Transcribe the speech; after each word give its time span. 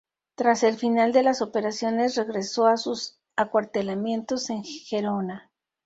Tras 0.33 0.63
el 0.63 0.77
final 0.77 1.11
de 1.13 1.21
las 1.21 1.43
operaciones 1.43 2.15
regresó 2.15 2.65
a 2.65 2.77
sus 2.77 3.19
acuartelamientos 3.35 4.49
en 4.49 4.63
Gerona. 4.63 5.51